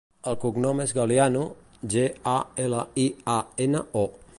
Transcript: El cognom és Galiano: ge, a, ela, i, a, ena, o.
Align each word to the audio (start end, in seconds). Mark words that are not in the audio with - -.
El 0.29 0.37
cognom 0.43 0.81
és 0.85 0.93
Galiano: 0.99 1.43
ge, 1.95 2.07
a, 2.35 2.37
ela, 2.67 2.83
i, 3.05 3.09
a, 3.37 3.41
ena, 3.69 3.89
o. 4.05 4.09